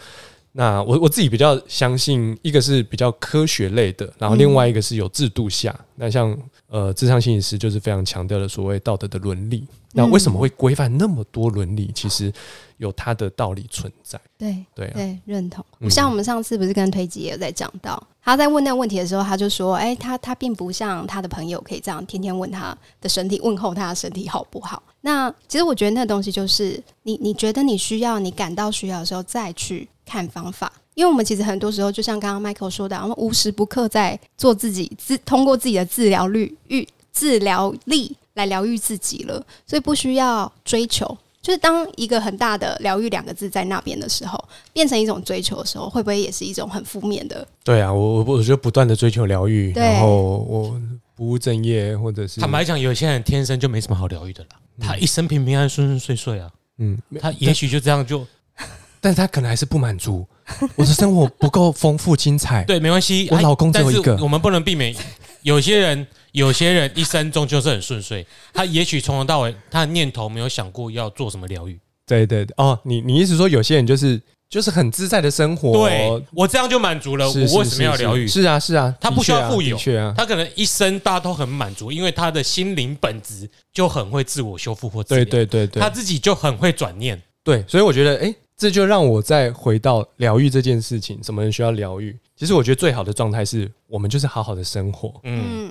[0.51, 5.77] 那我我自己比较相信，一个是比较科学类的，然后另外一个是有制度下。
[5.95, 6.37] 那像
[6.69, 9.65] 呃，智商心理师就是非常强调的所谓道德的伦理。
[9.95, 11.89] 那为什么会规范那么多伦理？
[11.95, 12.31] 其实
[12.77, 14.19] 有它的道理存在。
[14.37, 15.63] 对对、啊、对，认同。
[15.89, 30.71] 像我们上次不是跟推吉也有在讲到，他在问那个问题的时候，他就说：“哎，他他并不像他的朋友可以这样天天问他的身体，问候他的身体好不好？”那其实我觉得那东西就是你你觉得你需要，你感到需要的时候再去看方法。
[30.95, 41.17] 因为我们其实很多时候，就像刚刚 Michael 说的，我们无时不刻在做自己自通过自己的治疗率、愈治疗力来疗愈自己了，所以不需要追求。
[41.41, 47.47] 就是当一个很大的“疗愈”两个字在那边的时候，变成一种追求的时候，会不会也是一种很负面的？
[47.63, 50.81] 对啊，我我我觉得不断的追求疗愈，然后我
[51.13, 58.25] 不务正业，或者是坦白讲，有些人天生就没什么好疗愈的了，他一生平平安顺顺遂遂啊，嗯，他也许就这样就。
[58.99, 60.25] 但是他可能还是不满足，
[60.75, 62.63] 我的生活不够丰富精彩。
[62.63, 64.17] 对，没关系，我老公只有一个。
[64.17, 64.95] 我们不能避免，
[65.43, 71.79] 有些人，有些人一生中就是很顺遂，他也许从头到尾，他的念头没有想过要做什么疗愈。
[72.05, 78.27] 对对对，哦，你你意思说有些人就是就是很自在的生活，对我这样就满足了，我为什么要疗愈？
[78.27, 87.19] 是啊是啊，他不需要富有，啊，他可能一生大家都很满足，因为他的心灵本质就很会自我修复或对对对对，他自己就很会转念。
[87.45, 88.35] 对，所以我觉得，哎。
[88.57, 92.17] 这就让我再回到疗愈这件事情，什么人需要疗愈？
[92.37, 95.69] 其实我觉得最好的状态是我们就是好好的生活，嗯，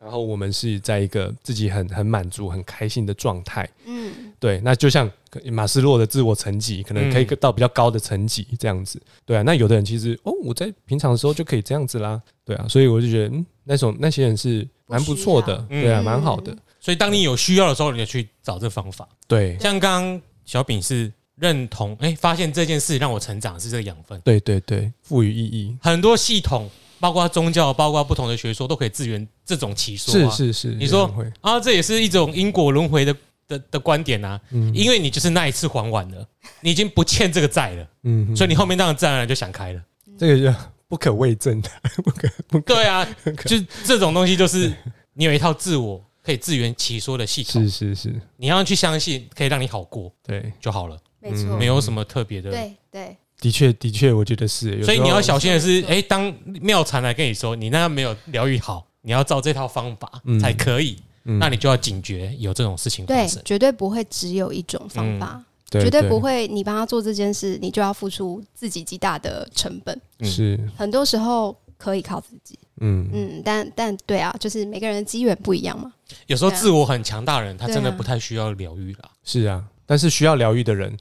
[0.00, 4.60] 然后我们是在一个自己很很满足、很开心的状态，嗯，对。
[4.60, 5.10] 那就像
[5.50, 9.42] 马斯洛的自我层级，可能可以到比较高的层级这样子，对啊。
[9.42, 12.66] 那有的人其实哦，我在平常的时候就可以这样子啦，对啊。
[12.68, 16.56] 所以我就觉得，嗯，那种那些人是蛮不错的，对啊，蛮好的。
[16.80, 19.08] 所以当你有需要的时候，你就去找这方法。
[19.26, 21.12] 对，像刚刚小饼是。
[21.40, 24.20] 认同，哎，发现这件事让我成长是这个养分。
[24.22, 25.72] 对对对，赋予意义。
[25.80, 26.68] 很多系统，
[27.00, 30.30] 包括宗教，包括不同的学说，都可以自圆这种奇说、啊。
[30.30, 33.14] 是是是，你说啊，这也是一种因果轮回的
[33.46, 34.40] 的的观点啊。
[34.50, 36.26] 嗯，因为你就是那一次还完了，
[36.60, 37.88] 你已经不欠这个债了。
[38.02, 39.80] 嗯，所以你后面当然自然而然就想开了。
[40.18, 41.70] 这个就不可谓证的，
[42.02, 42.74] 不可不可。
[42.74, 43.06] 对啊，
[43.44, 44.72] 就这种东西，就是
[45.14, 47.62] 你有一套自我可以自圆其说的系统。
[47.68, 50.98] 是是是，你要去相信，可以让你好过，对就好了。
[51.20, 52.50] 没错，没有什么特别的。
[52.50, 54.82] 对对，的确的确，我觉得是。
[54.82, 63.40] 所以你要小心的是，哎，当妙禅来跟你说，你那样没有疗愈好，你要照这套方法才可以，那你就要警觉有这种事情发生。
[63.40, 70.00] 对，绝对不会只有一种方法，绝对不会你帮他做这件事，你就要付出自己极大的成本。
[70.22, 72.58] 是，很多时候可以靠自己。
[72.80, 75.92] 嗯嗯，但但对啊，就是每个人的机缘不一样嘛。
[76.26, 79.10] 有时候自我很强大的人，他真的不太需要疗愈了。
[79.24, 79.64] 是啊。
[79.84, 80.94] 但是需要疗愈的人，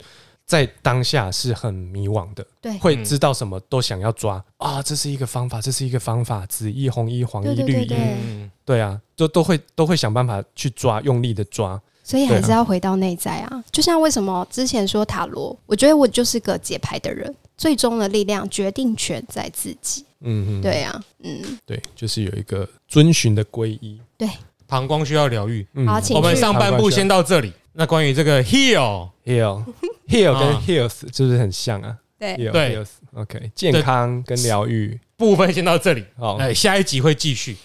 [0.48, 13.64] 在当下是很迷惘的，对，会知道什么都想要抓啊，这是一个方法，这是一个方法，紫一红一黄一绿一，对啊，就都会都会想办法去抓，用力的抓，所以还是要回到内在啊。
[13.74, 20.06] 就像为什么之前说塔罗，我觉得我就是个解牌的人，最终的力量决定权在自己。
[20.22, 24.00] 嗯嗯，对啊，嗯，对，就是有一个遵循的皈依。
[24.18, 24.30] 对，
[24.66, 25.68] 膀胱需要疗愈。
[25.86, 27.52] 好，请我们上半部先到这里。
[27.74, 29.64] 那关于这个 heal heal
[30.08, 31.96] heal 跟 heals 是不是很像啊？
[32.20, 32.84] 对对
[33.14, 36.04] ，OK，健康跟疗愈部分先到这里。
[36.18, 37.56] 好，哎，下一集会继续。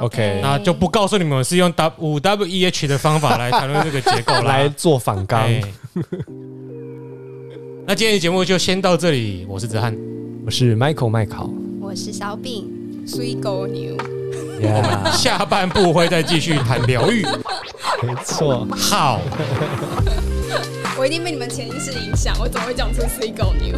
[0.00, 5.48] OK，那就不告诉你们是用 W 五 W E H 的方法来谈论这个结构 来做反纲。
[7.86, 9.44] 那今天的节目就先到这里。
[9.48, 9.96] 我是哲翰，
[10.46, 12.70] 我是 Michael 麦考，我是小饼
[13.04, 13.96] Sweet Go New。
[15.12, 17.24] 下半部会再继续谈疗愈，
[18.02, 18.64] 没错。
[18.76, 19.20] 好，
[21.00, 23.74] 我一定被你们潜意识影响，我怎么会讲出水狗牛。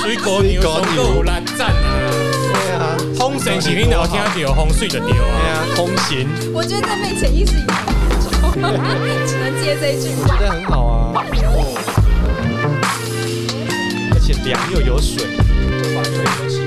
[0.00, 1.76] 水狗牛，水狗烂赞啊！
[2.40, 6.26] 对啊，风神喜灵聊天有风水的牛啊，风行。
[6.54, 7.76] 我觉得被潜意识影响，
[9.26, 10.08] 只能接这一句。
[10.16, 11.22] 我觉得很好啊，
[14.14, 16.64] 而且凉又有水，就把水喝起。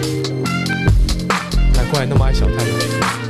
[1.92, 3.27] 怪那么爱小太阳。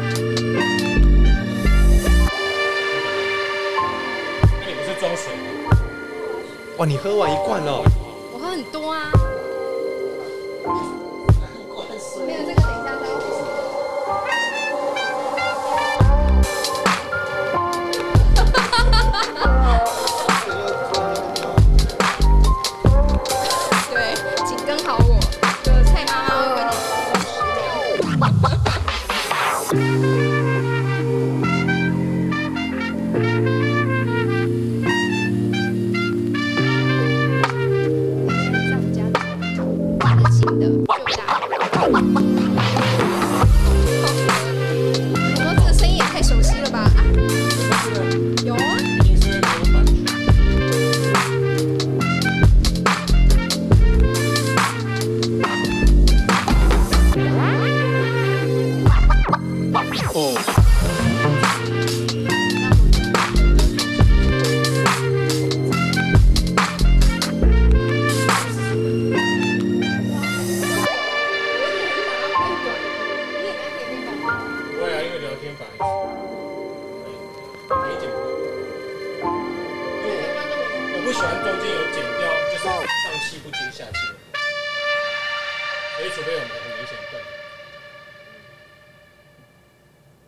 [6.78, 7.82] 哇，你喝完一罐了。
[8.32, 9.12] 我喝很多啊。